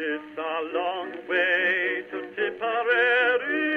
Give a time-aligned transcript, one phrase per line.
[0.00, 3.67] It's a long way to Tipperary.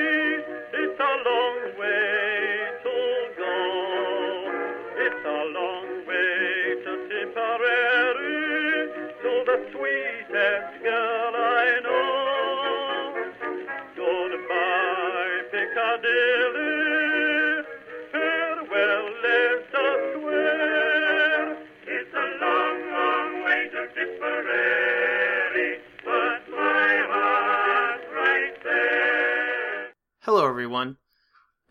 [30.62, 30.98] Everyone,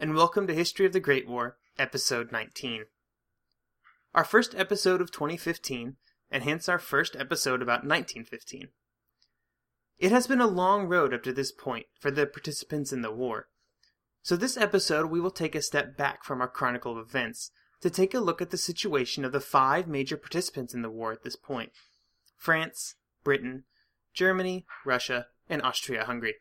[0.01, 2.87] and welcome to History of the Great War, Episode 19.
[4.17, 5.95] Our first episode of 2015,
[6.29, 8.71] and hence our first episode about 1915.
[10.01, 13.13] It has been a long road up to this point for the participants in the
[13.13, 13.47] war.
[14.23, 17.53] So, this episode, we will take a step back from our chronicle of events
[17.83, 21.13] to take a look at the situation of the five major participants in the war
[21.13, 21.71] at this point
[22.37, 23.63] France, Britain,
[24.13, 26.35] Germany, Russia, and Austria Hungary.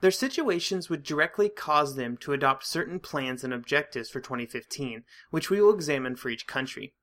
[0.00, 5.50] Their situations would directly cause them to adopt certain plans and objectives for 2015, which
[5.50, 6.94] we will examine for each country.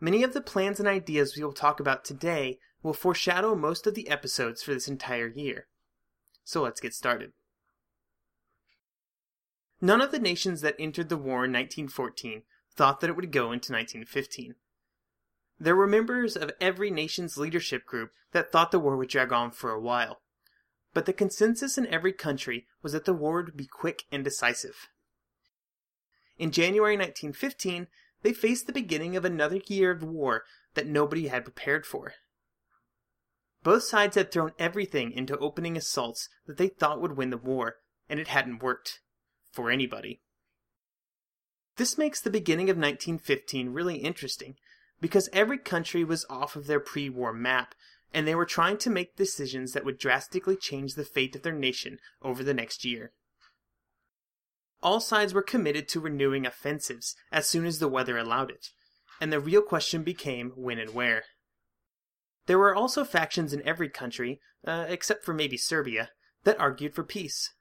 [0.00, 3.94] Many of the plans and ideas we will talk about today will foreshadow most of
[3.94, 5.66] the episodes for this entire year.
[6.44, 7.32] So let's get started.
[9.80, 12.42] None of the nations that entered the war in 1914
[12.74, 14.54] thought that it would go into 1915.
[15.58, 19.50] There were members of every nation's leadership group that thought the war would drag on
[19.50, 20.20] for a while
[20.96, 24.88] but the consensus in every country was that the war would be quick and decisive.
[26.38, 27.88] In January 1915,
[28.22, 32.14] they faced the beginning of another year of war that nobody had prepared for.
[33.62, 37.74] Both sides had thrown everything into opening assaults that they thought would win the war,
[38.08, 39.00] and it hadn't worked.
[39.52, 40.22] For anybody.
[41.76, 44.56] This makes the beginning of 1915 really interesting,
[44.98, 47.74] because every country was off of their pre war map
[48.12, 51.52] and they were trying to make decisions that would drastically change the fate of their
[51.52, 53.12] nation over the next year.
[54.82, 58.68] All sides were committed to renewing offensives as soon as the weather allowed it,
[59.20, 61.24] and the real question became when and where.
[62.46, 66.10] There were also factions in every country, uh, except for maybe Serbia,
[66.44, 67.52] that argued for peace.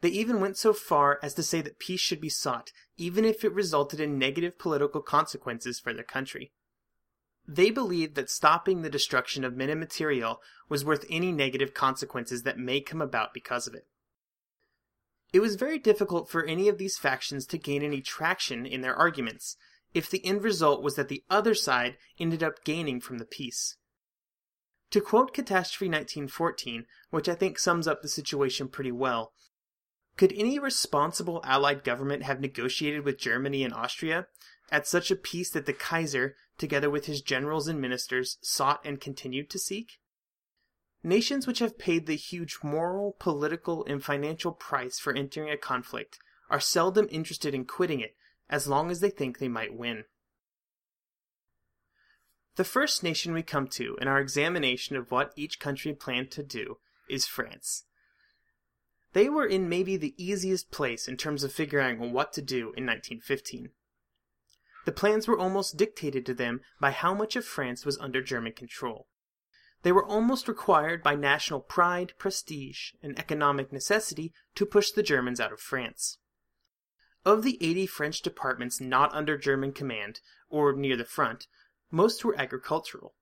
[0.00, 3.44] They even went so far as to say that peace should be sought, even if
[3.44, 6.52] it resulted in negative political consequences for their country.
[7.46, 12.42] They believed that stopping the destruction of men and material was worth any negative consequences
[12.42, 13.86] that may come about because of it.
[15.32, 18.94] It was very difficult for any of these factions to gain any traction in their
[18.94, 19.56] arguments
[19.92, 23.76] if the end result was that the other side ended up gaining from the peace.
[24.90, 29.32] To quote Catastrophe 1914, which I think sums up the situation pretty well,
[30.16, 34.28] could any responsible Allied government have negotiated with Germany and Austria
[34.70, 39.00] at such a peace that the Kaiser, together with his generals and ministers, sought and
[39.00, 39.98] continued to seek?
[41.02, 46.18] Nations which have paid the huge moral, political, and financial price for entering a conflict
[46.48, 48.16] are seldom interested in quitting it
[48.48, 50.04] as long as they think they might win.
[52.56, 56.42] The first nation we come to in our examination of what each country planned to
[56.42, 56.78] do
[57.08, 57.84] is France.
[59.12, 62.86] They were in maybe the easiest place in terms of figuring what to do in
[62.86, 63.70] 1915.
[64.84, 68.52] The plans were almost dictated to them by how much of France was under German
[68.52, 69.08] control.
[69.82, 75.40] They were almost required by national pride, prestige, and economic necessity to push the Germans
[75.40, 76.18] out of France.
[77.24, 81.46] Of the 80 French departments not under German command, or near the front,
[81.90, 83.14] most were agricultural.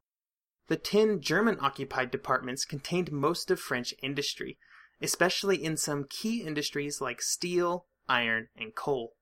[0.69, 4.59] The 10 German occupied departments contained most of French industry,
[5.01, 9.15] especially in some key industries like steel, iron, and coal.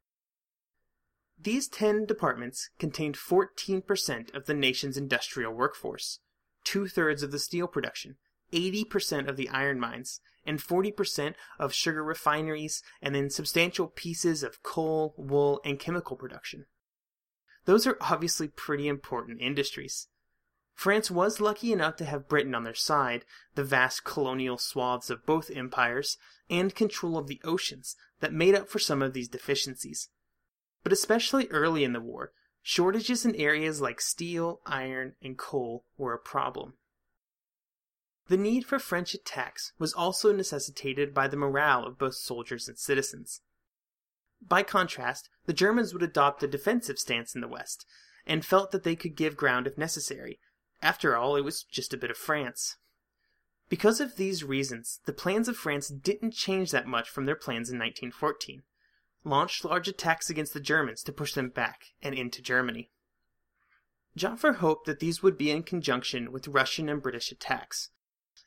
[1.43, 6.19] These 10 departments contained 14% of the nation's industrial workforce,
[6.65, 8.17] two thirds of the steel production,
[8.53, 14.63] 80% of the iron mines, and 40% of sugar refineries, and then substantial pieces of
[14.63, 16.67] coal, wool, and chemical production.
[17.65, 20.09] Those are obviously pretty important industries.
[20.75, 23.25] France was lucky enough to have Britain on their side,
[23.55, 26.19] the vast colonial swaths of both empires,
[26.51, 30.11] and control of the oceans that made up for some of these deficiencies.
[30.83, 32.33] But especially early in the war,
[32.63, 36.75] shortages in areas like steel, iron, and coal were a problem.
[38.29, 42.79] The need for French attacks was also necessitated by the morale of both soldiers and
[42.79, 43.43] citizens.
[44.41, 47.85] By contrast, the Germans would adopt a defensive stance in the West,
[48.27, 50.39] and felt that they could give ground if necessary.
[50.81, 52.77] After all, it was just a bit of France.
[53.69, 57.69] Because of these reasons, the plans of France didn't change that much from their plans
[57.69, 58.63] in 1914
[59.25, 62.91] launched large attacks against the Germans to push them back and into Germany.
[64.17, 67.91] Joffre hoped that these would be in conjunction with Russian and British attacks,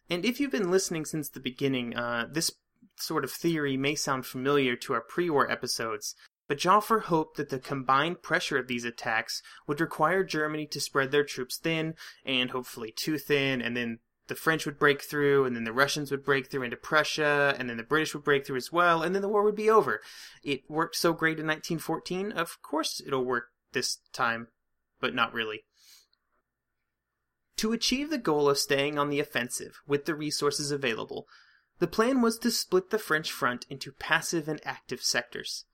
[0.10, 2.52] And if you've been listening since the beginning, uh, this
[2.98, 6.16] sort of theory may sound familiar to our pre war episodes,
[6.48, 11.12] but Joffre hoped that the combined pressure of these attacks would require Germany to spread
[11.12, 11.96] their troops thin,
[12.26, 16.10] and hopefully too thin, and then the French would break through, and then the Russians
[16.12, 19.14] would break through into Prussia, and then the British would break through as well, and
[19.14, 20.02] then the war would be over.
[20.44, 24.48] It worked so great in 1914, of course it'll work this time,
[25.00, 25.66] but not really.
[27.58, 31.28] To achieve the goal of staying on the offensive with the resources available,
[31.80, 35.66] the plan was to split the French front into passive and active sectors.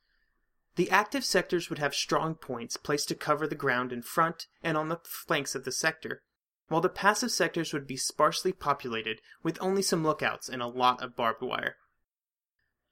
[0.76, 4.78] The active sectors would have strong points placed to cover the ground in front and
[4.78, 6.24] on the flanks of the sector,
[6.70, 11.02] while the passive sectors would be sparsely populated with only some lookouts and a lot
[11.04, 11.76] of barbed wire.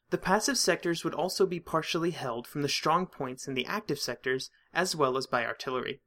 [0.09, 4.00] The passive sectors would also be partially held from the strong points in the active
[4.00, 6.01] sectors as well as by artillery.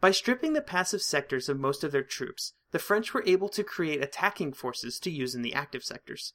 [0.00, 3.64] By stripping the passive sectors of most of their troops, the French were able to
[3.64, 6.34] create attacking forces to use in the active sectors.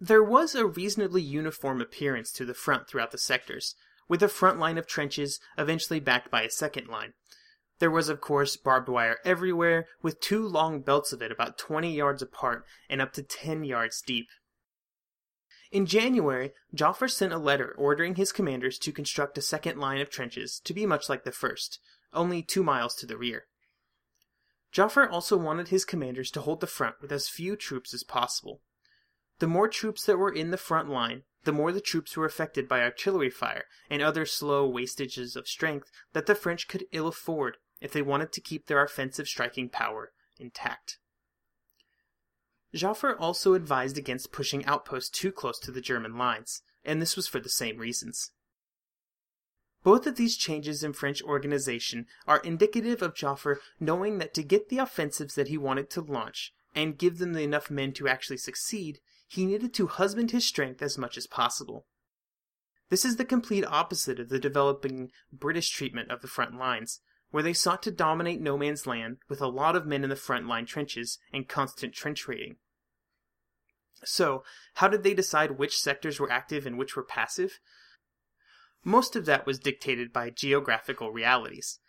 [0.00, 3.74] There was a reasonably uniform appearance to the front throughout the sectors,
[4.08, 7.12] with a front line of trenches eventually backed by a second line.
[7.80, 11.92] There was, of course, barbed wire everywhere, with two long belts of it about 20
[11.92, 14.28] yards apart and up to 10 yards deep.
[15.72, 20.08] In January, Joffre sent a letter ordering his commanders to construct a second line of
[20.08, 21.80] trenches to be much like the first,
[22.12, 23.46] only two miles to the rear.
[24.72, 28.60] Joffre also wanted his commanders to hold the front with as few troops as possible.
[29.40, 32.68] The more troops that were in the front line, the more the troops were affected
[32.68, 37.56] by artillery fire and other slow wastages of strength that the French could ill afford
[37.84, 40.10] if they wanted to keep their offensive striking power
[40.40, 40.98] intact.
[42.74, 47.28] Joffre also advised against pushing outposts too close to the German lines, and this was
[47.28, 48.32] for the same reasons.
[49.82, 54.70] Both of these changes in French organization are indicative of Joffre knowing that to get
[54.70, 59.00] the offensives that he wanted to launch and give them enough men to actually succeed,
[59.28, 61.84] he needed to husband his strength as much as possible.
[62.88, 67.00] This is the complete opposite of the developing British treatment of the front lines,
[67.34, 70.14] where they sought to dominate no man's land with a lot of men in the
[70.14, 72.54] front line trenches and constant trench raiding.
[74.04, 74.44] So,
[74.74, 77.58] how did they decide which sectors were active and which were passive?
[78.84, 81.80] Most of that was dictated by geographical realities.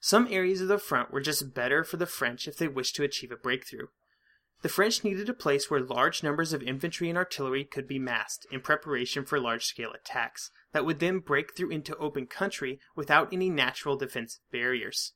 [0.00, 3.04] Some areas of the front were just better for the French if they wished to
[3.04, 3.88] achieve a breakthrough.
[4.62, 8.46] The French needed a place where large numbers of infantry and artillery could be massed
[8.52, 13.32] in preparation for large scale attacks that would then break through into open country without
[13.32, 15.14] any natural defensive barriers.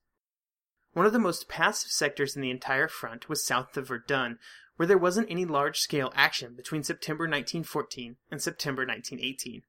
[0.95, 4.41] One of the most passive sectors in the entire front was south of Verdun,
[4.75, 9.63] where there wasn't any large scale action between September 1914 and September 1918.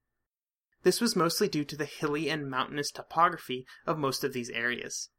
[0.81, 5.09] This was mostly due to the hilly and mountainous topography of most of these areas.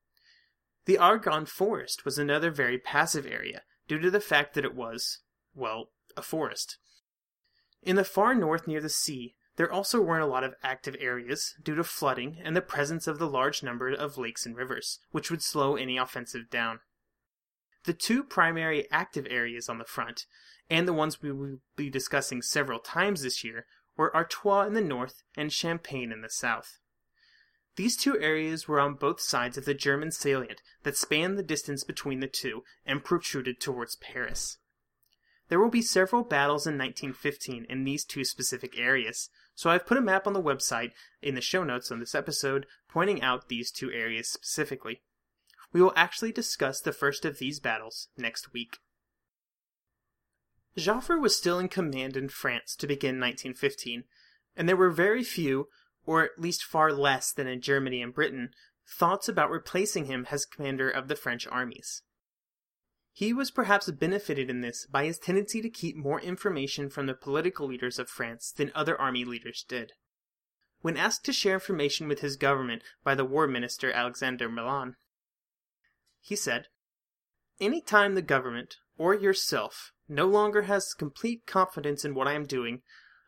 [0.87, 5.21] The Argonne Forest was another very passive area due to the fact that it was,
[5.55, 6.79] well, a forest.
[7.83, 11.55] In the far north near the sea, there also weren't a lot of active areas
[11.61, 15.31] due to flooding and the presence of the large number of lakes and rivers, which
[15.31, 16.81] would slow any offensive down.
[17.85, 20.27] The two primary active areas on the front,
[20.71, 24.81] and the ones we will be discussing several times this year, were Artois in the
[24.81, 26.79] north and Champagne in the south.
[27.79, 31.85] These two areas were on both sides of the German salient that spanned the distance
[31.85, 34.59] between the two and protruded towards Paris.
[35.49, 39.97] There will be several battles in 1915 in these two specific areas, so I've put
[39.97, 40.91] a map on the website
[41.23, 45.03] in the show notes on this episode pointing out these two areas specifically.
[45.73, 48.79] We will actually discuss the first of these battles next week.
[50.77, 54.03] Joffre was still in command in France to begin 1915,
[54.57, 55.69] and there were very few,
[56.09, 58.49] or at least far less than in Germany and Britain,
[58.89, 62.01] thoughts about replacing him as commander of the French armies.
[63.13, 67.13] He was perhaps benefited in this by his tendency to keep more information from the
[67.13, 69.93] political leaders of France than other army leaders did.
[70.81, 74.95] When asked to share information with his government by the war minister Alexander Millerand,
[76.21, 76.69] he said,
[77.61, 82.47] Any time the government, or yourself, no longer has complete confidence in what I am
[82.47, 82.81] doing,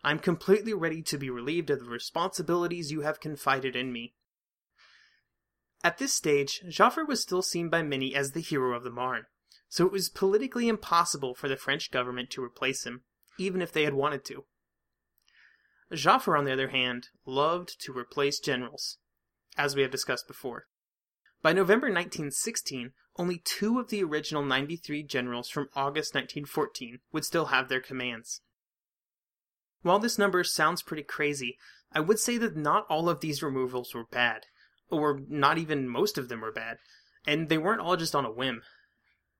[0.03, 4.15] I am completely ready to be relieved of the responsibilities you have confided in me.
[5.85, 9.27] At this stage, Joffre was still seen by many as the hero of the Marne,
[9.69, 13.03] so it was politically impossible for the French government to replace him,
[13.39, 14.45] even if they had wanted to.
[15.93, 18.99] Joffre, on the other hand, loved to replace generals,
[19.57, 20.67] as we have discussed before.
[21.43, 27.47] By November 1916, only two of the original 93 generals from August 1914 would still
[27.47, 28.43] have their commands.
[29.83, 31.59] While this number sounds pretty crazy,
[31.93, 34.47] I would say that not all of these removals were bad,
[34.91, 36.79] or not even most of them were bad,
[37.27, 38.63] and they weren't all just on a whim.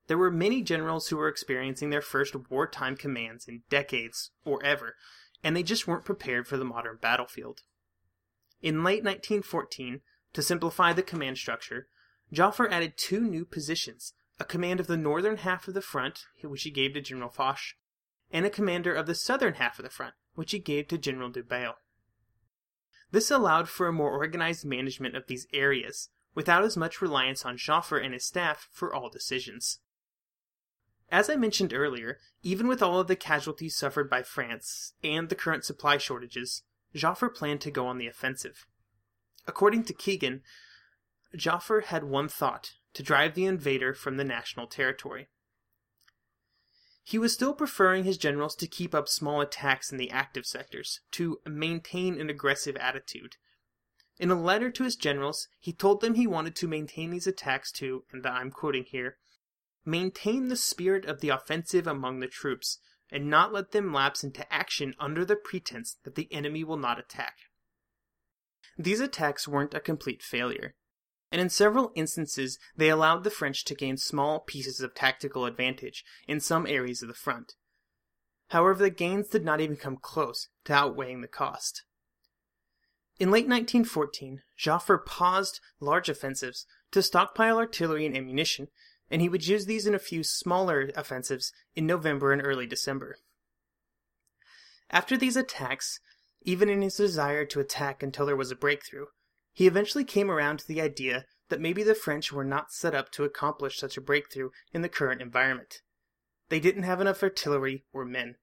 [0.07, 4.95] there were many generals who were experiencing their first wartime commands in decades or ever,
[5.43, 7.61] and they just weren't prepared for the modern battlefield.
[8.61, 10.01] In late 1914,
[10.33, 11.87] to simplify the command structure,
[12.33, 16.63] Joffre added two new positions a command of the northern half of the front, which
[16.63, 17.59] he gave to General Foch,
[18.31, 21.31] and a commander of the southern half of the front, which he gave to General
[21.31, 21.73] Dubail.
[23.11, 27.57] This allowed for a more organized management of these areas, without as much reliance on
[27.57, 29.79] Joffre and his staff for all decisions.
[31.11, 35.35] As I mentioned earlier, even with all of the casualties suffered by France and the
[35.35, 36.63] current supply shortages,
[36.95, 38.65] Joffre planned to go on the offensive.
[39.45, 40.41] According to Keegan,
[41.35, 45.27] Joffre had one thought to drive the invader from the national territory.
[47.03, 51.01] He was still preferring his generals to keep up small attacks in the active sectors,
[51.11, 53.37] to maintain an aggressive attitude.
[54.17, 57.71] In a letter to his generals, he told them he wanted to maintain these attacks
[57.73, 59.17] to, and I'm quoting here,
[59.83, 62.77] maintain the spirit of the offensive among the troops,
[63.09, 66.99] and not let them lapse into action under the pretense that the enemy will not
[66.99, 67.37] attack.
[68.77, 70.75] These attacks weren't a complete failure
[71.31, 76.03] and in several instances they allowed the French to gain small pieces of tactical advantage
[76.27, 77.55] in some areas of the front.
[78.49, 81.83] However, the gains did not even come close to outweighing the cost.
[83.17, 88.67] In late 1914, Joffre paused large offensives to stockpile artillery and ammunition,
[89.09, 93.17] and he would use these in a few smaller offensives in November and early December.
[94.89, 95.99] After these attacks,
[96.41, 99.05] even in his desire to attack until there was a breakthrough,
[99.53, 103.11] he eventually came around to the idea that maybe the French were not set up
[103.11, 105.81] to accomplish such a breakthrough in the current environment.
[106.49, 108.35] They didn't have enough artillery or men.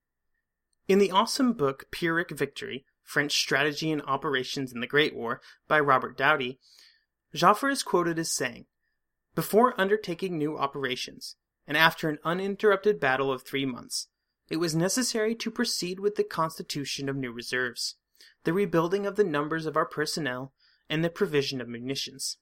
[0.86, 5.80] In the awesome book Pyrrhic Victory French Strategy and Operations in the Great War by
[5.80, 6.60] Robert Doughty,
[7.34, 8.66] Joffre is quoted as saying,
[9.34, 11.36] Before undertaking new operations,
[11.66, 14.08] and after an uninterrupted battle of three months,
[14.50, 17.96] it was necessary to proceed with the constitution of new reserves,
[18.44, 20.52] the rebuilding of the numbers of our personnel,
[20.88, 22.38] and the provision of munitions.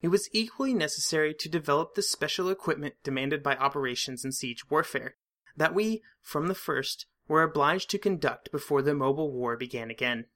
[0.00, 5.16] It was equally necessary to develop the special equipment demanded by operations in siege warfare
[5.56, 10.26] that we, from the first, were obliged to conduct before the mobile war began again.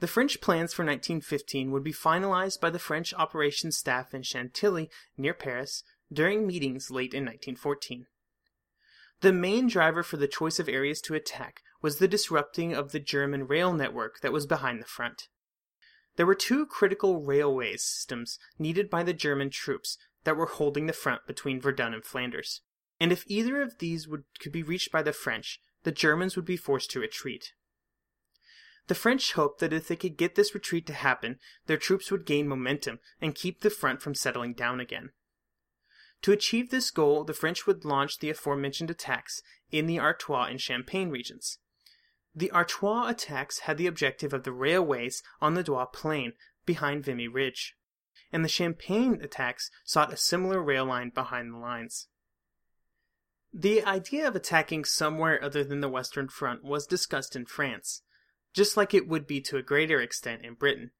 [0.00, 4.90] The French plans for 1915 would be finalized by the French operations staff in Chantilly,
[5.16, 5.82] near Paris,
[6.12, 8.06] during meetings late in 1914.
[9.20, 13.00] The main driver for the choice of areas to attack was the disrupting of the
[13.00, 15.28] German rail network that was behind the front.
[16.18, 20.92] There were two critical railway systems needed by the German troops that were holding the
[20.92, 22.62] front between Verdun and Flanders,
[22.98, 26.44] and if either of these would, could be reached by the French, the Germans would
[26.44, 27.52] be forced to retreat.
[28.88, 32.26] The French hoped that if they could get this retreat to happen, their troops would
[32.26, 35.10] gain momentum and keep the front from settling down again.
[36.22, 40.60] To achieve this goal, the French would launch the aforementioned attacks in the Artois and
[40.60, 41.60] Champagne regions.
[42.34, 46.34] The Artois attacks had the objective of the railways on the Douai Plain
[46.66, 47.74] behind Vimy Ridge,
[48.32, 52.08] and the Champagne attacks sought a similar rail line behind the lines.
[53.52, 58.02] The idea of attacking somewhere other than the Western Front was discussed in France,
[58.52, 60.90] just like it would be to a greater extent in Britain,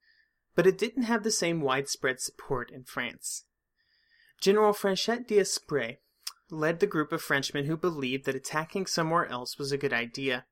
[0.55, 3.45] but it didn't have the same widespread support in France.
[4.41, 5.99] General Franchet d'Espèrey
[6.51, 10.47] led the group of Frenchmen who believed that attacking somewhere else was a good idea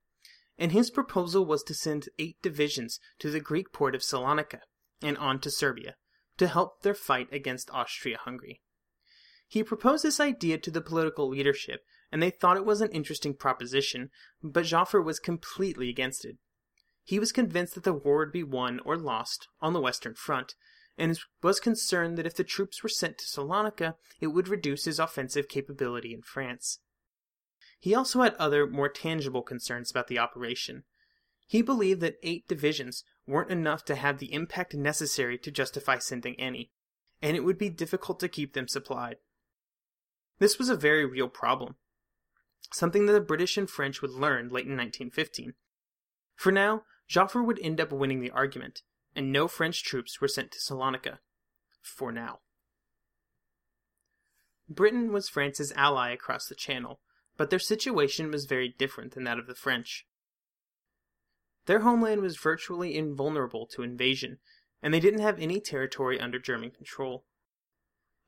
[0.59, 4.61] and his proposal was to send eight divisions to the Greek port of Salonika
[5.03, 5.95] and on to Serbia
[6.39, 8.61] to help their fight against Austria Hungary.
[9.49, 13.35] He proposed this idea to the political leadership, and they thought it was an interesting
[13.35, 14.11] proposition,
[14.43, 16.37] but Joffre was completely against it.
[17.05, 20.55] He was convinced that the war would be won or lost on the Western Front,
[20.99, 24.99] and was concerned that if the troops were sent to Salonika, it would reduce his
[24.99, 26.81] offensive capability in France.
[27.79, 30.85] He also had other, more tangible concerns about the operation.
[31.47, 36.39] He believed that eight divisions weren't enough to have the impact necessary to justify sending
[36.41, 36.71] any,
[37.23, 39.17] and it would be difficult to keep them supplied.
[40.39, 41.77] This was a very real problem,
[42.73, 45.55] something that the British and French would learn late in 1915.
[46.35, 48.83] For now, Joffre would end up winning the argument,
[49.15, 51.19] and no French troops were sent to Salonika.
[51.81, 52.41] For now.
[54.69, 57.01] Britain was France's ally across the Channel,
[57.37, 60.07] but their situation was very different than that of the French.
[61.67, 64.39] Their homeland was virtually invulnerable to invasion,
[64.83, 67.25] and they didn't have any territory under German control.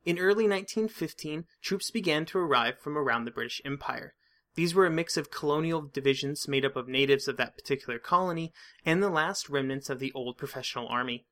[0.05, 4.13] In early 1915, troops began to arrive from around the British Empire.
[4.55, 8.51] These were a mix of colonial divisions made up of natives of that particular colony
[8.85, 11.25] and the last remnants of the old professional army.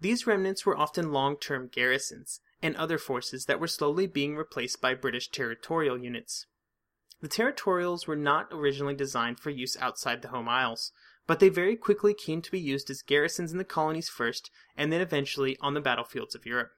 [0.00, 4.80] These remnants were often long term garrisons, and other forces that were slowly being replaced
[4.80, 6.46] by British territorial units.
[7.20, 10.90] The territorials were not originally designed for use outside the home isles,
[11.26, 14.90] but they very quickly came to be used as garrisons in the colonies first, and
[14.90, 16.70] then eventually on the battlefields of Europe.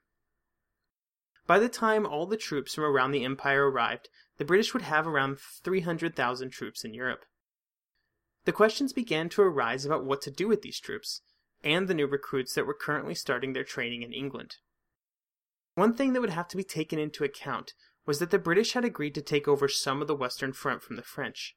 [1.46, 5.06] By the time all the troops from around the empire arrived, the British would have
[5.06, 7.24] around 300,000 troops in Europe.
[8.44, 11.20] The questions began to arise about what to do with these troops,
[11.62, 14.56] and the new recruits that were currently starting their training in England.
[15.76, 17.74] One thing that would have to be taken into account
[18.06, 20.96] was that the British had agreed to take over some of the Western Front from
[20.96, 21.54] the French.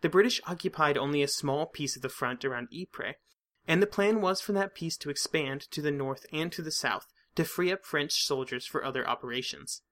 [0.00, 3.16] The British occupied only a small piece of the front around Ypres,
[3.66, 6.70] and the plan was for that piece to expand to the north and to the
[6.70, 9.82] south to free up French soldiers for other operations.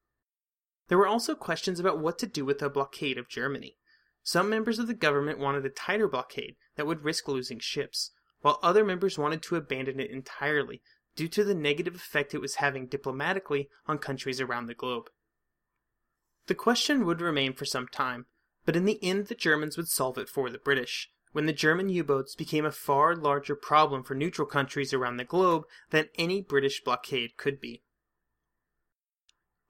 [0.87, 3.79] There were also questions about what to do with the blockade of Germany.
[4.23, 8.61] Some members of the government wanted a tighter blockade that would risk losing ships, while
[8.63, 10.83] other members wanted to abandon it entirely
[11.17, 15.09] due to the negative effect it was having diplomatically on countries around the globe.
[16.47, 18.27] The question would remain for some time,
[18.65, 21.89] but in the end the Germans would solve it for the British, when the German
[21.89, 26.85] U-boats became a far larger problem for neutral countries around the globe than any British
[26.85, 27.83] blockade could be.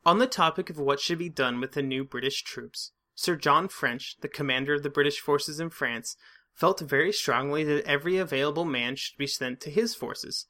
[0.05, 3.67] On the topic of what should be done with the new British troops, Sir John
[3.67, 6.17] French, the commander of the British forces in France,
[6.53, 10.47] felt very strongly that every available man should be sent to his forces.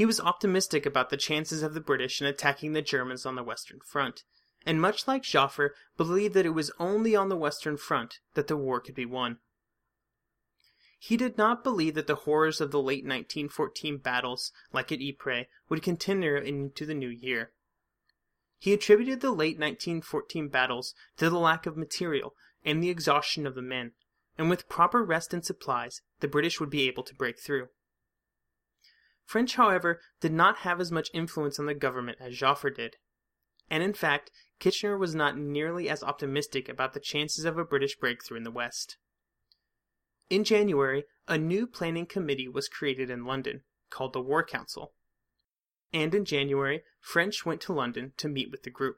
[0.00, 3.42] He was optimistic about the chances of the British in attacking the Germans on the
[3.42, 4.24] Western Front,
[4.64, 8.56] and much like Joffre, believed that it was only on the Western Front that the
[8.56, 9.40] war could be won.
[10.98, 15.44] He did not believe that the horrors of the late 1914 battles, like at Ypres,
[15.68, 17.52] would continue into the new year.
[18.58, 23.54] He attributed the late 1914 battles to the lack of material and the exhaustion of
[23.54, 23.92] the men,
[24.38, 27.68] and with proper rest and supplies, the British would be able to break through.
[29.30, 32.96] French, however, did not have as much influence on the government as Joffre did,
[33.70, 37.96] and in fact, Kitchener was not nearly as optimistic about the chances of a British
[37.96, 38.96] breakthrough in the West.
[40.30, 44.94] In January, a new planning committee was created in London, called the War Council.
[45.92, 48.96] And in January, French went to London to meet with the group.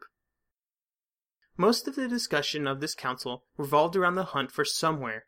[1.58, 5.26] Most of the discussion of this council revolved around the hunt for somewhere,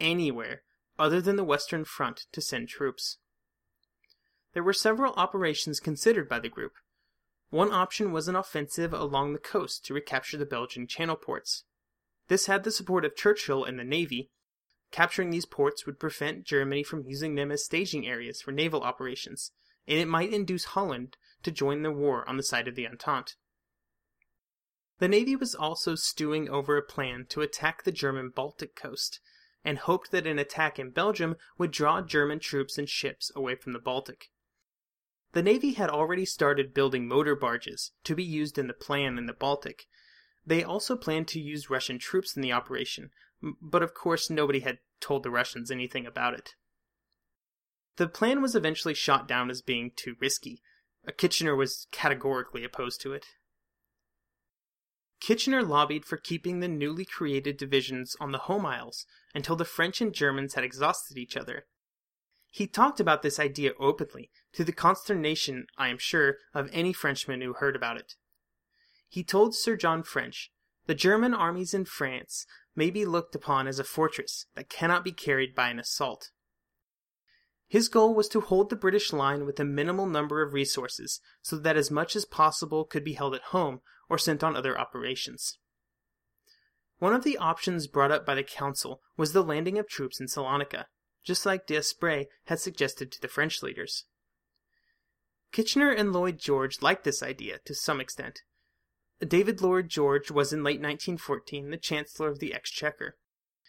[0.00, 0.62] anywhere,
[0.98, 3.18] other than the Western Front to send troops.
[4.52, 6.74] There were several operations considered by the group.
[7.50, 11.64] One option was an offensive along the coast to recapture the Belgian channel ports.
[12.28, 14.30] This had the support of Churchill and the Navy,
[14.90, 19.52] Capturing these ports would prevent Germany from using them as staging areas for naval operations,
[19.86, 23.36] and it might induce Holland to join the war on the side of the Entente.
[24.98, 29.20] The Navy was also stewing over a plan to attack the German Baltic coast,
[29.64, 33.72] and hoped that an attack in Belgium would draw German troops and ships away from
[33.72, 34.30] the Baltic.
[35.32, 39.26] The Navy had already started building motor barges to be used in the plan in
[39.26, 39.86] the Baltic.
[40.44, 44.78] They also planned to use Russian troops in the operation, but of course nobody had
[45.00, 46.54] told the Russians anything about it.
[47.96, 50.62] The plan was eventually shot down as being too risky.
[51.06, 53.26] Uh, Kitchener was categorically opposed to it.
[55.20, 60.00] Kitchener lobbied for keeping the newly created divisions on the home isles until the French
[60.00, 61.66] and Germans had exhausted each other.
[62.50, 67.40] He talked about this idea openly, to the consternation, I am sure, of any Frenchman
[67.40, 68.16] who heard about it.
[69.08, 70.52] He told Sir John French,
[70.86, 75.12] The German armies in France may be looked upon as a fortress that cannot be
[75.12, 76.30] carried by an assault.
[77.68, 81.56] His goal was to hold the British line with a minimal number of resources so
[81.56, 85.58] that as much as possible could be held at home or sent on other operations.
[86.98, 90.26] One of the options brought up by the Council was the landing of troops in
[90.26, 90.86] Salonika,
[91.22, 94.04] just like D'Esperey had suggested to the French leaders.
[95.52, 98.42] Kitchener and Lloyd George liked this idea to some extent,
[99.26, 103.18] David Lloyd George was in late 1914 the Chancellor of the Exchequer,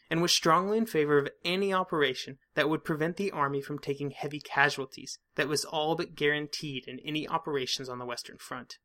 [0.10, 4.12] and was strongly in favor of any operation that would prevent the army from taking
[4.12, 8.78] heavy casualties that was all but guaranteed in any operations on the Western Front.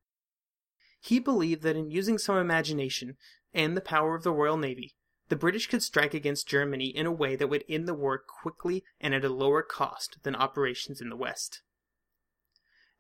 [1.01, 3.17] He believed that in using some imagination
[3.55, 4.97] and the power of the Royal Navy,
[5.29, 8.85] the British could strike against Germany in a way that would end the war quickly
[9.01, 11.63] and at a lower cost than operations in the West.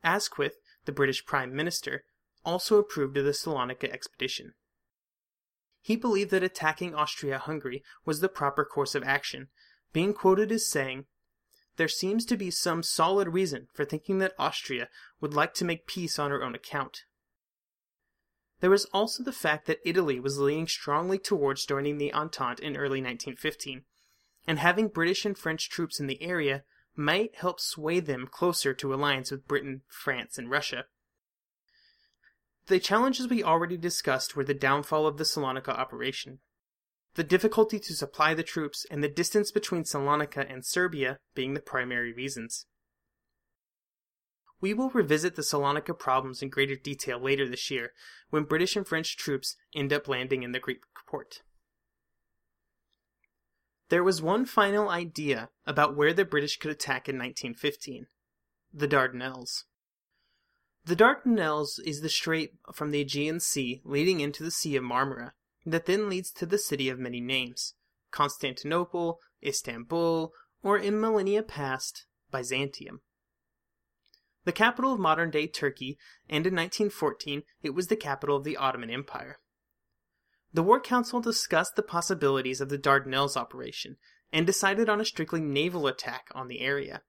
[0.03, 2.05] Asquith, the British Prime Minister,
[2.45, 4.55] also approved of the Salonika expedition.
[5.81, 9.49] He believed that attacking Austria Hungary was the proper course of action,
[9.93, 11.07] being quoted as saying,
[11.77, 14.89] There seems to be some solid reason for thinking that Austria
[15.21, 17.05] would like to make peace on her own account.
[18.61, 22.77] There was also the fact that Italy was leaning strongly towards joining the Entente in
[22.77, 23.85] early 1915,
[24.47, 26.65] and having British and French troops in the area
[26.95, 30.87] might help sway them closer to alliance with Britain, France, and Russia.
[32.69, 36.41] The challenges we already discussed were the downfall of the Salonika operation,
[37.15, 41.61] the difficulty to supply the troops, and the distance between Salonika and Serbia being the
[41.61, 42.67] primary reasons.
[44.61, 47.93] We will revisit the Salonika problems in greater detail later this year,
[48.31, 51.43] when British and French troops end up landing in the Greek port.
[53.89, 58.07] There was one final idea about where the British could attack in 1915
[58.73, 59.65] the Dardanelles.
[60.85, 65.33] The Dardanelles is the strait from the Aegean Sea leading into the Sea of Marmara
[65.65, 67.75] that then leads to the city of many names
[68.11, 73.01] Constantinople, Istanbul, or in millennia past, Byzantium.
[74.47, 78.57] The capital of modern day Turkey, and in 1914 it was the capital of the
[78.57, 79.41] Ottoman Empire.
[80.55, 83.97] The War Council discussed the possibilities of the Dardanelles operation
[84.33, 87.03] and decided on a strictly naval attack on the area.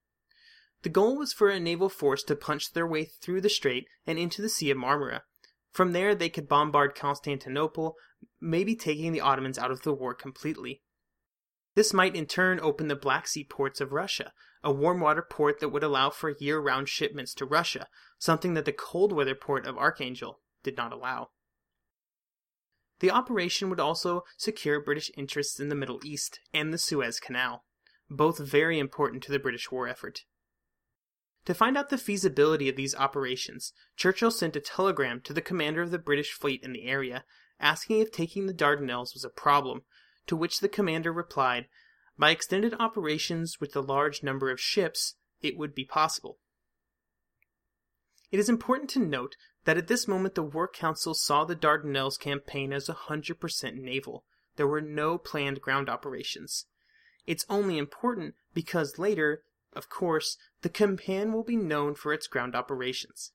[0.81, 4.17] The goal was for a naval force to punch their way through the strait and
[4.17, 5.21] into the Sea of Marmara.
[5.71, 7.97] From there, they could bombard Constantinople,
[8.41, 10.81] maybe taking the Ottomans out of the war completely.
[11.77, 15.59] This might in turn open the Black Sea ports of Russia, a warm water port
[15.59, 17.87] that would allow for year round shipments to Russia,
[18.17, 21.29] something that the cold weather port of Archangel did not allow.
[22.99, 27.63] The operation would also secure British interests in the Middle East and the Suez Canal,
[28.09, 30.21] both very important to the British war effort.
[31.45, 35.83] To find out the feasibility of these operations, Churchill sent a telegram to the commander
[35.83, 37.23] of the British fleet in the area,
[37.59, 39.83] asking if taking the Dardanelles was a problem,
[40.27, 41.67] to which the commander replied,
[42.17, 46.39] By extended operations with a large number of ships, it would be possible.
[48.31, 49.35] It is important to note
[49.65, 54.25] that at this moment the War Council saw the Dardanelles campaign as 100% naval.
[54.55, 56.65] There were no planned ground operations.
[57.25, 59.43] It's only important because later
[59.77, 63.31] of course, the campaign will be known for its ground operations.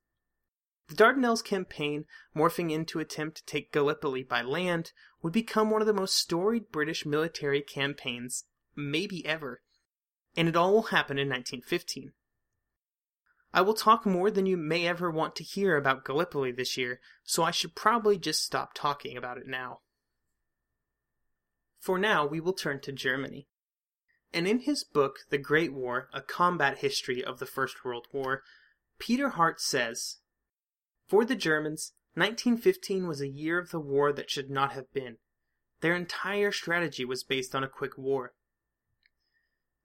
[0.88, 4.92] The Dardanelles campaign, morphing into attempt to take Gallipoli by land,
[5.22, 9.62] would become one of the most storied British military campaigns, maybe ever,
[10.36, 12.12] and it all will happen in 1915.
[13.54, 17.00] I will talk more than you may ever want to hear about Gallipoli this year,
[17.22, 19.80] so I should probably just stop talking about it now.
[21.78, 23.48] For now, we will turn to Germany.
[24.32, 28.42] And in his book, The Great War A Combat History of the First World War,
[28.98, 30.18] Peter Hart says
[31.12, 35.18] For the Germans, 1915 was a year of the war that should not have been.
[35.82, 38.32] Their entire strategy was based on a quick war.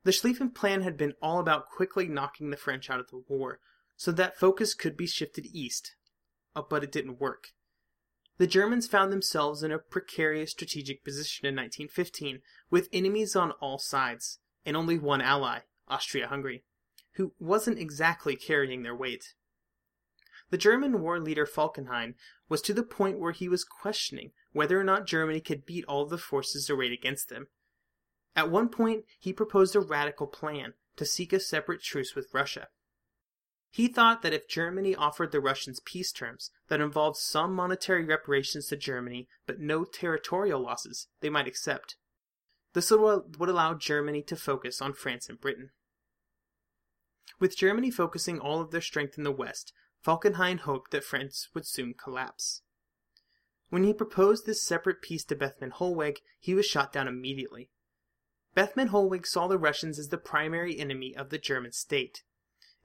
[0.05, 3.59] The Schlieffen Plan had been all about quickly knocking the French out of the war,
[3.97, 5.97] so that focus could be shifted east.
[6.55, 7.49] Uh, but it didn't work.
[8.37, 13.79] The Germans found themselves in a precarious strategic position in 1915, with enemies on all
[13.79, 16.63] sides, and only one ally, Austria Hungary,
[17.15, 19.33] who wasn't exactly carrying their weight.
[20.49, 22.15] The German war leader Falkenhayn
[22.47, 26.05] was to the point where he was questioning whether or not Germany could beat all
[26.05, 27.47] the forces arrayed against them.
[28.35, 32.67] At one point, he proposed a radical plan to seek a separate truce with Russia.
[33.69, 38.67] He thought that if Germany offered the Russians peace terms that involved some monetary reparations
[38.67, 41.97] to Germany but no territorial losses, they might accept.
[42.73, 45.71] This would allow Germany to focus on France and Britain.
[47.39, 49.73] With Germany focusing all of their strength in the West,
[50.07, 52.61] Falkenhayn hoped that France would soon collapse.
[53.67, 57.71] When he proposed this separate peace to Bethmann Hollweg, he was shot down immediately.
[58.55, 62.23] Bethmann Hollweg saw the Russians as the primary enemy of the German state,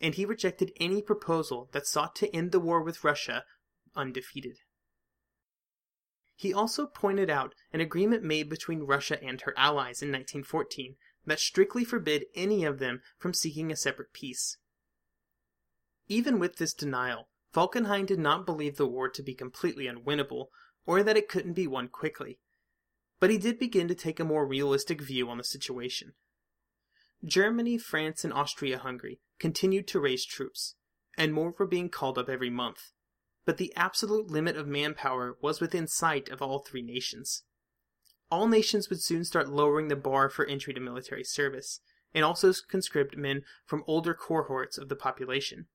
[0.00, 3.44] and he rejected any proposal that sought to end the war with Russia
[3.94, 4.58] undefeated.
[6.34, 11.38] He also pointed out an agreement made between Russia and her allies in 1914 that
[11.38, 14.56] strictly forbid any of them from seeking a separate peace.
[16.12, 20.48] Even with this denial, Falkenhayn did not believe the war to be completely unwinnable,
[20.84, 22.38] or that it couldn't be won quickly.
[23.18, 26.12] But he did begin to take a more realistic view on the situation.
[27.24, 30.74] Germany, France, and Austria Hungary continued to raise troops,
[31.16, 32.90] and more were being called up every month.
[33.46, 37.44] But the absolute limit of manpower was within sight of all three nations.
[38.30, 41.80] All nations would soon start lowering the bar for entry to military service,
[42.12, 45.68] and also conscript men from older cohorts of the population.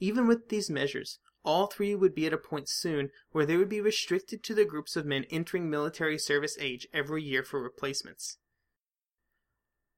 [0.00, 3.68] Even with these measures, all three would be at a point soon where they would
[3.68, 8.38] be restricted to the groups of men entering military service age every year for replacements.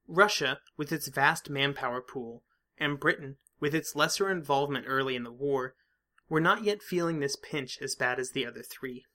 [0.07, 2.43] Russia, with its vast manpower pool,
[2.77, 5.75] and Britain, with its lesser involvement early in the war,
[6.27, 9.05] were not yet feeling this pinch as bad as the other three.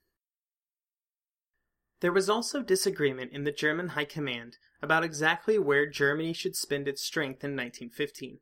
[1.99, 6.87] There was also disagreement in the German High Command about exactly where Germany should spend
[6.87, 8.39] its strength in 1915.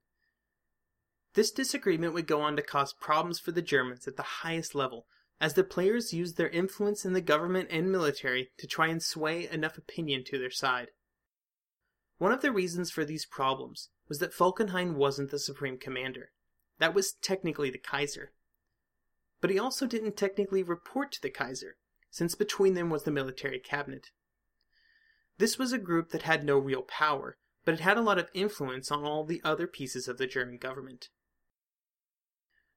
[1.36, 5.06] This disagreement would go on to cause problems for the Germans at the highest level,
[5.42, 9.50] as the players used their influence in the government and military to try and sway
[9.50, 10.92] enough opinion to their side.
[12.20, 16.32] One of the reasons for these problems was that Falkenhayn wasn't the supreme commander.
[16.80, 18.32] That was technically the Kaiser.
[19.42, 21.76] But he also didn't technically report to the Kaiser,
[22.10, 24.12] since between them was the military cabinet.
[25.38, 28.30] This was a group that had no real power, but it had a lot of
[28.34, 31.10] influence on all the other pieces of the German government.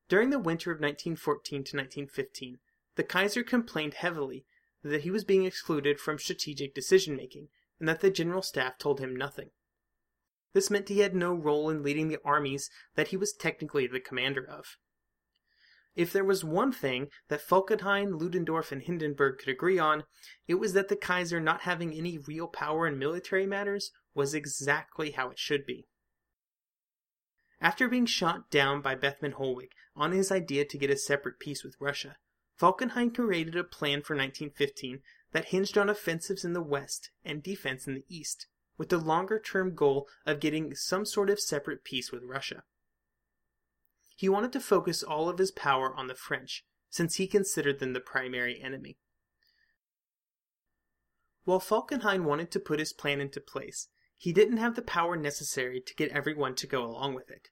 [0.09, 2.59] During the winter of 1914 to 1915,
[2.97, 4.47] the Kaiser complained heavily
[4.83, 9.01] that he was being excluded from strategic decision making and that the general staff told
[9.01, 9.51] him nothing.
[10.55, 14.01] This meant he had no role in leading the armies that he was technically the
[14.01, 14.79] commander of.
[15.95, 20.05] If there was one thing that Falkenhayn, Ludendorff, and Hindenburg could agree on,
[20.47, 25.11] it was that the Kaiser not having any real power in military matters was exactly
[25.11, 25.87] how it should be.
[27.61, 31.65] After being shot down by Bethmann Hollweg on his idea to get a separate peace
[31.65, 32.17] with Russia,
[32.59, 37.87] Falkenhayn created a plan for 1915 that hinged on offensives in the west and defense
[37.87, 42.13] in the east, with the longer term goal of getting some sort of separate peace
[42.13, 42.63] with Russia.
[44.17, 47.93] He wanted to focus all of his power on the French, since he considered them
[47.93, 48.99] the primary enemy.
[51.45, 53.89] While Falkenhayn wanted to put his plan into place,
[54.21, 57.49] he didn't have the power necessary to get everyone to go along with it.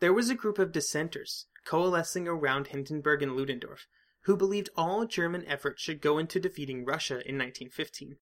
[0.00, 3.86] There was a group of dissenters, coalescing around Hindenburg and Ludendorff,
[4.22, 8.16] who believed all German effort should go into defeating Russia in 1915.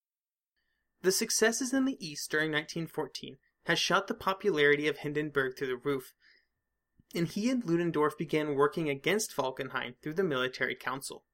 [1.02, 5.76] The successes in the East during 1914 had shot the popularity of Hindenburg through the
[5.76, 6.14] roof,
[7.14, 11.24] and he and Ludendorff began working against Falkenhayn through the military council.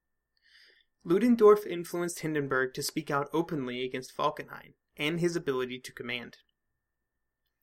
[1.04, 6.38] Ludendorff influenced Hindenburg to speak out openly against Falkenhayn and his ability to command.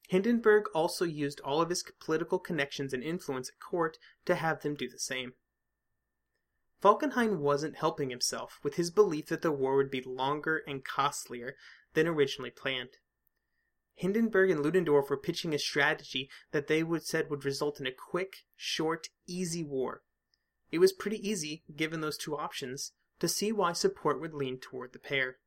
[0.08, 4.76] Hindenburg also used all of his political connections and influence at court to have them
[4.76, 5.34] do the same.
[6.82, 11.56] Falkenhayn wasn't helping himself with his belief that the war would be longer and costlier
[11.93, 12.98] than originally planned.
[13.95, 17.91] Hindenburg and Ludendorff were pitching a strategy that they would said would result in a
[17.91, 20.04] quick, short, easy war.
[20.69, 24.91] It was pretty easy, given those two options, to see why support would lean toward
[24.91, 25.38] the pair.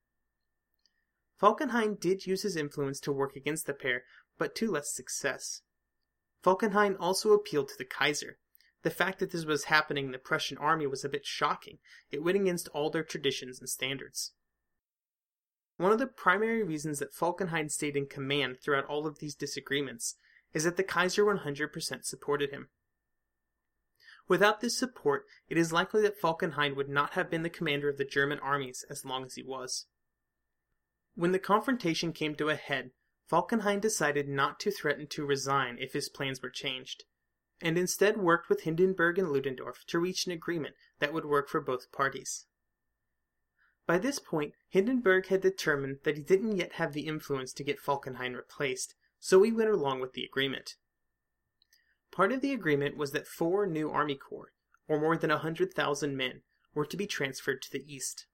[1.40, 4.02] Falkenhayn did use his influence to work against the pair,
[4.38, 5.62] but to less success.
[6.42, 8.38] Falkenhayn also appealed to the Kaiser.
[8.82, 11.78] The fact that this was happening in the Prussian army was a bit shocking.
[12.10, 14.32] It went against all their traditions and standards.
[15.76, 20.16] One of the primary reasons that Falkenhayn stayed in command throughout all of these disagreements
[20.52, 22.68] is that the Kaiser 100% supported him.
[24.26, 27.96] Without this support, it is likely that Falkenhayn would not have been the commander of
[27.96, 29.86] the German armies as long as he was.
[31.18, 32.92] When the confrontation came to a head,
[33.28, 37.06] Falkenhayn decided not to threaten to resign if his plans were changed,
[37.60, 41.60] and instead worked with Hindenburg and Ludendorff to reach an agreement that would work for
[41.60, 42.46] both parties.
[43.84, 47.80] By this point, Hindenburg had determined that he didn't yet have the influence to get
[47.80, 50.76] Falkenhayn replaced, so he went along with the agreement.
[52.12, 54.52] Part of the agreement was that four new army corps,
[54.86, 56.42] or more than a 100,000 men,
[56.74, 58.27] were to be transferred to the east.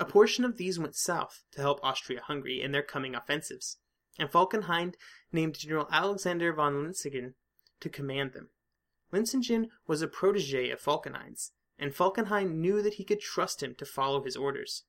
[0.00, 3.78] A portion of these went south to help Austria-Hungary in their coming offensives,
[4.18, 4.94] and Falkenhayn
[5.32, 7.34] named General Alexander von Linsingen
[7.80, 8.50] to command them.
[9.12, 13.84] Linsingen was a protege of Falkenhayn's, and Falkenhayn knew that he could trust him to
[13.84, 14.84] follow his orders.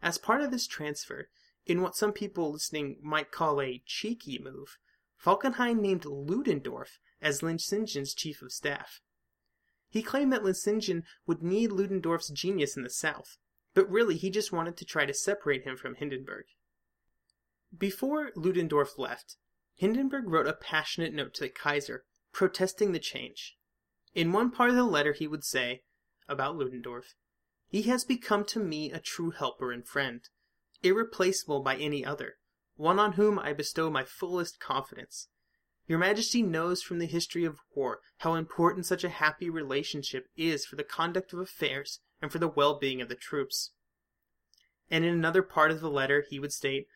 [0.00, 1.28] As part of this transfer,
[1.66, 4.78] in what some people listening might call a cheeky move,
[5.24, 9.00] Falkenhayn named Ludendorff as Linsingen's chief of staff.
[9.88, 13.38] He claimed that Linsingen would need Ludendorff's genius in the south,
[13.74, 16.44] but really he just wanted to try to separate him from Hindenburg.
[17.76, 19.36] Before Ludendorff left,
[19.74, 23.56] Hindenburg wrote a passionate note to the Kaiser, protesting the change.
[24.14, 25.82] In one part of the letter he would say,
[26.28, 27.14] about Ludendorff,
[27.68, 30.28] He has become to me a true helper and friend,
[30.82, 32.36] irreplaceable by any other,
[32.76, 35.28] one on whom I bestow my fullest confidence.
[35.86, 40.66] Your Majesty knows from the history of war how important such a happy relationship is
[40.66, 43.72] for the conduct of affairs and for the well-being of the troops.
[44.88, 46.86] And in another part of the letter he would state,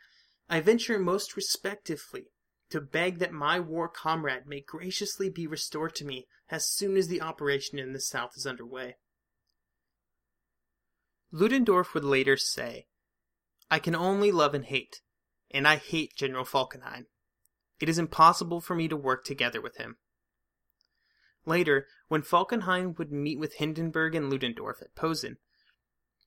[0.48, 2.28] I venture most respectfully
[2.70, 7.08] to beg that my war comrade may graciously be restored to me as soon as
[7.08, 8.96] the operation in the south is under way.
[11.32, 12.86] Ludendorff would later say,
[13.70, 15.00] I can only love and hate,
[15.50, 17.06] and I hate General Falkenhayn.
[17.80, 19.96] It is impossible for me to work together with him.
[21.46, 25.38] Later, when Falkenhayn would meet with Hindenburg and Ludendorff at Posen,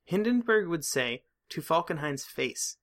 [0.05, 2.77] Hindenburg would say, to Falkenhayn's face,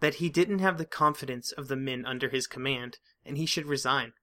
[0.00, 3.66] that he didn't have the confidence of the men under his command, and he should
[3.66, 4.14] resign.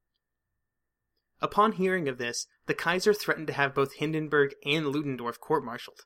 [1.39, 6.01] Upon hearing of this, the Kaiser threatened to have both Hindenburg and Ludendorff court martialed.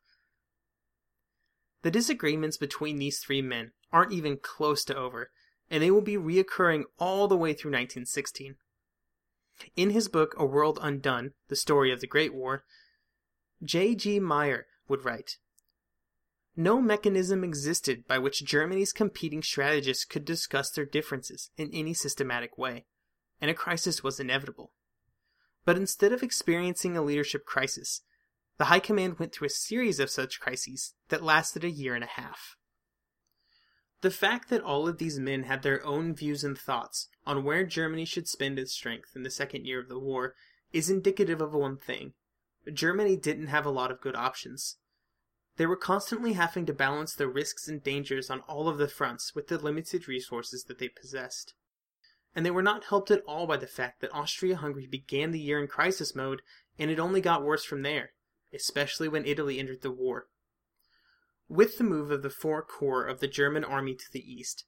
[1.82, 5.32] The disagreements between these three men aren't even close to over,
[5.70, 8.56] and they will be reoccurring all the way through 1916.
[9.76, 12.64] In his book A World Undone, The Story of the Great War,
[13.64, 14.20] J.G.
[14.20, 15.38] Meyer would write
[16.56, 22.58] No mechanism existed by which Germany's competing strategists could discuss their differences in any systematic
[22.58, 22.86] way,
[23.40, 24.72] and a crisis was inevitable.
[25.64, 28.02] But instead of experiencing a leadership crisis,
[28.58, 32.04] the High Command went through a series of such crises that lasted a year and
[32.04, 32.56] a half.
[34.06, 37.66] The fact that all of these men had their own views and thoughts on where
[37.66, 40.36] Germany should spend its strength in the second year of the war
[40.72, 42.14] is indicative of one thing.
[42.72, 44.78] Germany didn't have a lot of good options.
[45.58, 49.34] They were constantly having to balance the risks and dangers on all of the fronts
[49.34, 51.56] with the limited resources that they possessed.
[52.36, 55.40] And they were not helped at all by the fact that Austria Hungary began the
[55.40, 56.44] year in crisis mode
[56.78, 58.12] and it only got worse from there,
[58.54, 60.28] especially when Italy entered the war.
[61.48, 64.66] With the move of the four corps of the German army to the east,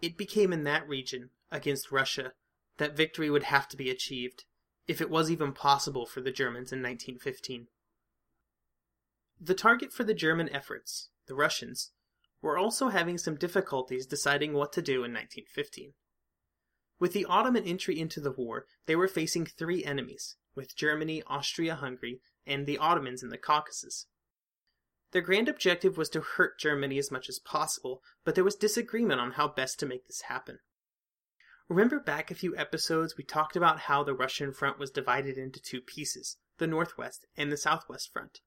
[0.00, 2.34] it became in that region, against Russia,
[2.76, 4.44] that victory would have to be achieved,
[4.86, 7.68] if it was even possible for the Germans in 1915.
[9.40, 11.90] The target for the German efforts, the Russians,
[12.40, 15.94] were also having some difficulties deciding what to do in 1915.
[16.98, 21.74] With the Ottoman entry into the war, they were facing three enemies, with Germany, Austria
[21.74, 24.06] Hungary, and the Ottomans in the Caucasus.
[25.12, 29.20] Their grand objective was to hurt Germany as much as possible, but there was disagreement
[29.20, 30.58] on how best to make this happen.
[31.68, 35.60] Remember back a few episodes we talked about how the Russian front was divided into
[35.60, 38.40] two pieces, the Northwest and the Southwest front.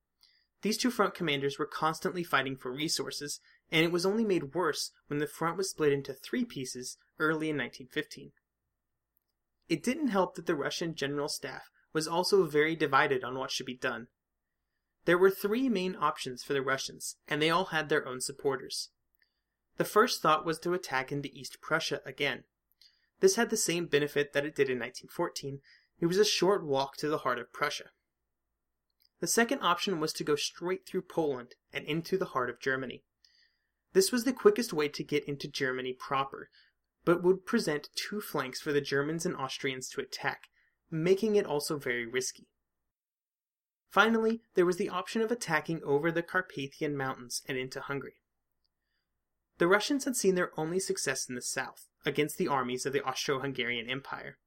[0.62, 3.40] These two front commanders were constantly fighting for resources,
[3.72, 7.50] and it was only made worse when the front was split into three pieces early
[7.50, 8.32] in 1915.
[9.70, 13.66] It didn't help that the Russian General Staff was also very divided on what should
[13.68, 14.08] be done.
[15.06, 18.90] There were three main options for the Russians, and they all had their own supporters.
[19.78, 22.44] The first thought was to attack into East Prussia again.
[23.20, 25.62] This had the same benefit that it did in 1914.
[26.00, 27.92] It was a short walk to the heart of Prussia.
[29.20, 33.04] The second option was to go straight through Poland and into the heart of Germany.
[33.94, 36.50] This was the quickest way to get into Germany proper,
[37.06, 40.50] but would present two flanks for the Germans and Austrians to attack,
[40.92, 42.48] making it also very risky.
[43.96, 48.16] Finally, there was the option of attacking over the Carpathian Mountains and into Hungary.
[49.58, 53.02] The Russians had seen their only success in the south, against the armies of the
[53.02, 54.38] Austro-Hungarian Empire.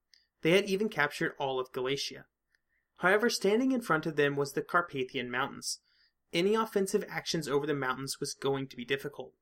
[0.43, 2.27] They had even captured all of Galicia.
[2.99, 5.81] However, standing in front of them was the Carpathian Mountains.
[6.31, 9.33] Any offensive actions over the mountains was going to be difficult.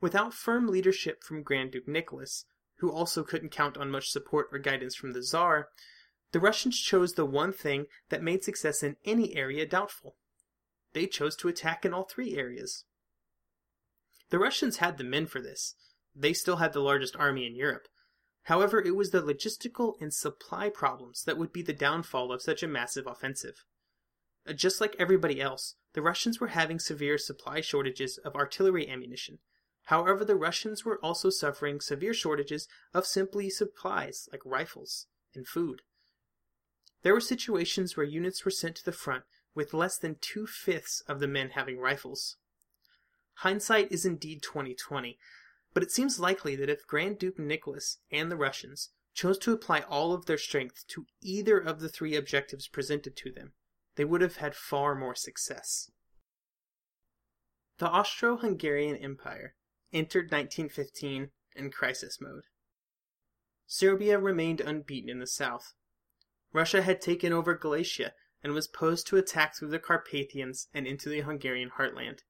[0.00, 2.44] Without firm leadership from Grand Duke Nicholas,
[2.76, 5.70] who also couldn't count on much support or guidance from the Tsar,
[6.34, 10.16] the Russians chose the one thing that made success in any area doubtful.
[10.92, 12.86] They chose to attack in all three areas.
[14.30, 15.76] The Russians had the men for this.
[16.12, 17.86] They still had the largest army in Europe.
[18.42, 22.64] However, it was the logistical and supply problems that would be the downfall of such
[22.64, 23.64] a massive offensive.
[24.44, 29.38] Uh, just like everybody else, the Russians were having severe supply shortages of artillery ammunition.
[29.84, 35.82] However, the Russians were also suffering severe shortages of simply supplies like rifles and food.
[37.04, 41.02] There were situations where units were sent to the front with less than two fifths
[41.06, 42.38] of the men having rifles.
[43.38, 45.18] Hindsight is indeed 2020,
[45.74, 49.80] but it seems likely that if Grand Duke Nicholas and the Russians chose to apply
[49.80, 53.52] all of their strength to either of the three objectives presented to them,
[53.96, 55.90] they would have had far more success.
[57.78, 59.56] The Austro Hungarian Empire
[59.92, 62.44] entered 1915 in crisis mode.
[63.66, 65.74] Serbia remained unbeaten in the south,
[66.54, 71.08] Russia had taken over Galicia and was posed to attack through the Carpathians and into
[71.08, 72.20] the Hungarian heartland.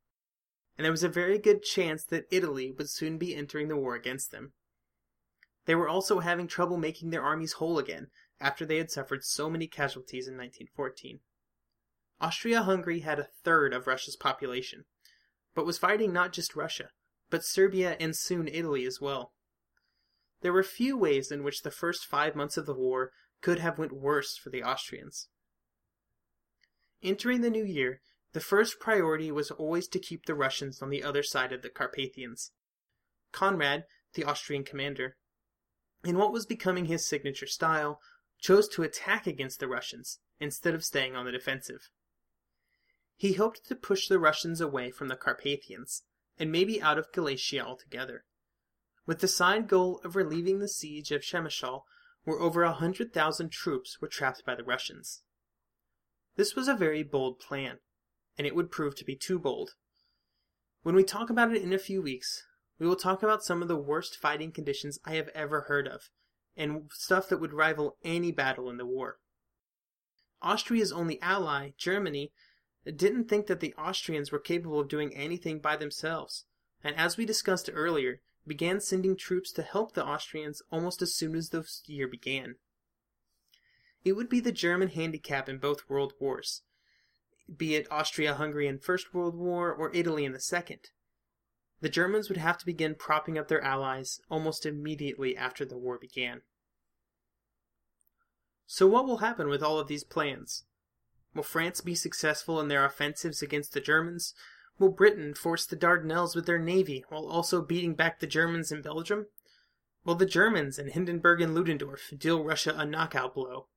[0.76, 3.94] And there was a very good chance that Italy would soon be entering the war
[3.94, 4.54] against them.
[5.66, 8.08] They were also having trouble making their armies whole again
[8.40, 11.20] after they had suffered so many casualties in 1914.
[12.20, 14.84] Austria-Hungary had a third of Russia's population,
[15.54, 16.88] but was fighting not just Russia,
[17.28, 19.32] but Serbia and soon Italy as well.
[20.40, 23.12] There were few ways in which the first five months of the war
[23.44, 25.28] could have went worse for the Austrians.
[27.02, 28.00] Entering the new year,
[28.32, 31.68] the first priority was always to keep the Russians on the other side of the
[31.68, 32.52] Carpathians.
[33.32, 33.84] Conrad,
[34.14, 35.18] the Austrian commander,
[36.02, 38.00] in what was becoming his signature style,
[38.40, 41.90] chose to attack against the Russians instead of staying on the defensive.
[43.14, 46.02] He hoped to push the Russians away from the Carpathians
[46.38, 48.24] and maybe out of Galicia altogether,
[49.04, 51.82] with the side goal of relieving the siege of Przemysl
[52.24, 55.22] where over a hundred thousand troops were trapped by the Russians.
[56.36, 57.78] This was a very bold plan,
[58.36, 59.74] and it would prove to be too bold.
[60.82, 62.44] When we talk about it in a few weeks,
[62.78, 66.10] we will talk about some of the worst fighting conditions I have ever heard of,
[66.56, 69.18] and stuff that would rival any battle in the war.
[70.42, 72.32] Austria's only ally, Germany,
[72.84, 76.44] didn't think that the Austrians were capable of doing anything by themselves,
[76.82, 81.34] and as we discussed earlier, began sending troops to help the Austrians almost as soon
[81.34, 82.56] as the year began.
[84.04, 86.62] It would be the German handicap in both world wars,
[87.56, 90.90] be it Austria-Hungary in First World War or Italy in the Second.
[91.80, 95.98] The Germans would have to begin propping up their allies almost immediately after the war
[95.98, 96.42] began.
[98.66, 100.64] So what will happen with all of these plans?
[101.34, 104.34] Will France be successful in their offensives against the Germans?
[104.76, 108.82] Will Britain force the Dardanelles with their navy while also beating back the Germans in
[108.82, 109.26] Belgium?
[110.04, 113.68] Will the Germans in Hindenburg and Ludendorff deal Russia a knockout blow?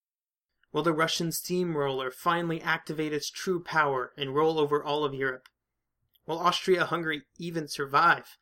[0.74, 5.48] Will the Russian steamroller finally activate its true power and roll over all of Europe?
[6.26, 8.36] Will Austria-Hungary even survive?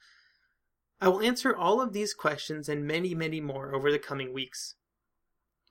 [1.01, 4.76] I will answer all of these questions and many, many more over the coming weeks.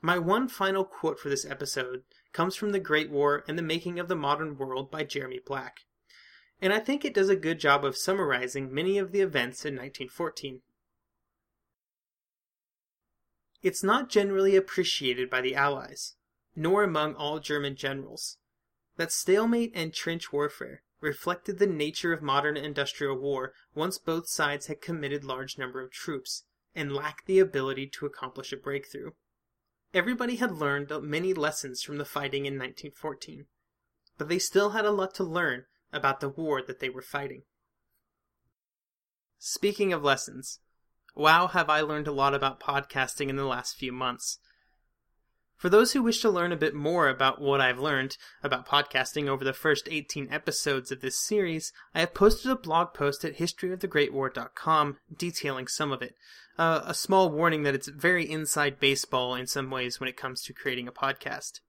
[0.02, 2.02] My one final quote for this episode
[2.34, 5.78] comes from The Great War and the Making of the Modern World by Jeremy Black
[6.64, 9.74] and I think it does a good job of summarizing many of the events in
[9.74, 10.62] 1914.
[13.62, 16.14] It's not generally appreciated by the Allies,
[16.56, 18.38] nor among all German generals,
[18.96, 24.68] that stalemate and trench warfare reflected the nature of modern industrial war once both sides
[24.68, 26.44] had committed large number of troops
[26.74, 29.10] and lacked the ability to accomplish a breakthrough.
[29.92, 33.48] Everybody had learned many lessons from the fighting in 1914,
[34.16, 37.42] but they still had a lot to learn about the war that they were fighting.
[39.38, 40.60] Speaking of lessons,
[41.14, 44.38] wow, have I learned a lot about podcasting in the last few months.
[45.56, 49.28] For those who wish to learn a bit more about what I've learned about podcasting
[49.28, 53.38] over the first 18 episodes of this series, I have posted a blog post at
[53.38, 56.16] historyofthegreatwar.com detailing some of it.
[56.58, 60.42] Uh, a small warning that it's very inside baseball in some ways when it comes
[60.42, 61.60] to creating a podcast.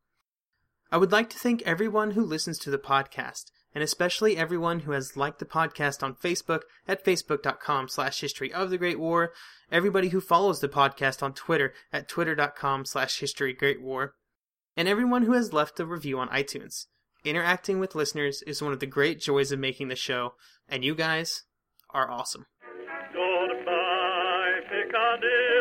[0.91, 3.45] I would like to thank everyone who listens to the podcast,
[3.75, 8.69] and especially everyone who has liked the podcast on Facebook at facebook.com slash history of
[8.69, 9.33] the Great War,
[9.69, 14.15] everybody who follows the podcast on Twitter at twitter.com slash history great war,
[14.77, 16.85] and everyone who has left a review on iTunes.
[17.25, 20.35] Interacting with listeners is one of the great joys of making the show,
[20.69, 21.43] and you guys
[21.89, 22.45] are awesome.
[23.11, 25.54] Goodbye, Piccadilly.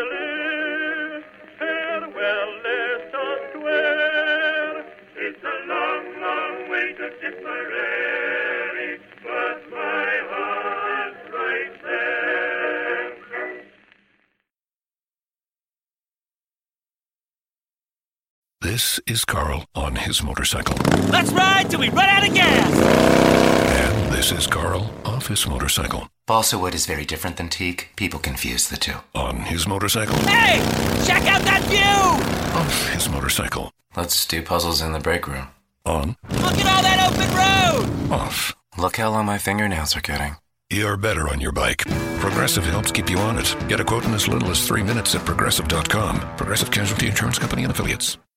[18.60, 20.76] This is Carl on his motorcycle.
[21.10, 22.72] Let's ride till we run out of gas!
[22.72, 26.08] And this is Carl off his motorcycle.
[26.26, 27.90] Balsa wood is very different than teak.
[27.96, 28.94] People confuse the two.
[29.14, 30.16] On his motorcycle.
[30.20, 30.58] Hey!
[31.06, 32.58] Check out that view!
[32.58, 33.70] Off his motorcycle.
[33.94, 35.53] Let's do puzzles in the break room.
[35.86, 36.16] On.
[36.30, 38.12] Look at all that open road!
[38.20, 38.54] Off.
[38.78, 40.36] Look how long my fingernails are getting.
[40.70, 41.84] You're better on your bike.
[42.20, 43.54] Progressive helps keep you on it.
[43.68, 46.20] Get a quote in as little as three minutes at progressive.com.
[46.36, 48.16] Progressive Casualty Insurance Company and Affiliates.